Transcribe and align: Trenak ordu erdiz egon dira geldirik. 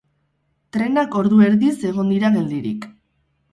Trenak 0.77 1.19
ordu 1.21 1.43
erdiz 1.49 1.75
egon 1.91 2.11
dira 2.17 2.35
geldirik. 2.39 2.91